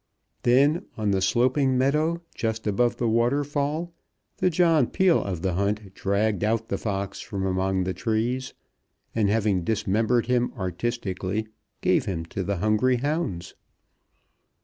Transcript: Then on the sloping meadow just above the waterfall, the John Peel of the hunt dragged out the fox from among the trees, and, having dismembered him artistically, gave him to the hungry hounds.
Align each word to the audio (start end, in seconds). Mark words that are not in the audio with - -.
Then 0.41 0.87
on 0.97 1.11
the 1.11 1.21
sloping 1.21 1.77
meadow 1.77 2.23
just 2.33 2.65
above 2.65 2.97
the 2.97 3.07
waterfall, 3.07 3.93
the 4.37 4.49
John 4.49 4.87
Peel 4.87 5.23
of 5.23 5.43
the 5.43 5.53
hunt 5.53 5.93
dragged 5.93 6.43
out 6.43 6.69
the 6.69 6.79
fox 6.79 7.19
from 7.19 7.45
among 7.45 7.83
the 7.83 7.93
trees, 7.93 8.55
and, 9.13 9.29
having 9.29 9.63
dismembered 9.63 10.25
him 10.25 10.53
artistically, 10.57 11.49
gave 11.81 12.05
him 12.05 12.25
to 12.33 12.43
the 12.43 12.57
hungry 12.57 12.95
hounds. 12.95 13.53